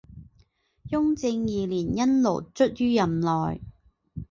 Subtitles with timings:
[0.89, 3.61] 雍正二年因劳卒于任内。